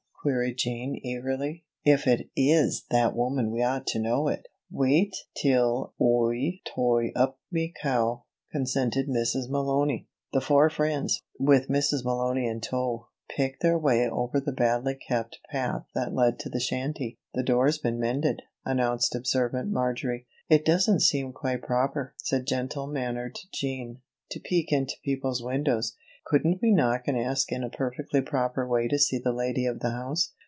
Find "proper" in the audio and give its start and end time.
21.63-22.13, 28.21-28.65